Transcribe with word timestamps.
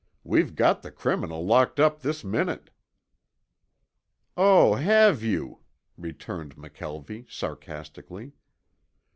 "We've 0.23 0.55
got 0.55 0.81
the 0.81 0.89
criminal 0.89 1.45
locked 1.45 1.79
up 1.79 1.99
this 1.99 2.23
minute." 2.23 2.71
"Oh, 4.35 4.73
have 4.73 5.21
you," 5.21 5.59
returned 5.95 6.55
McKelvie, 6.55 7.31
sarcastically. 7.31 8.31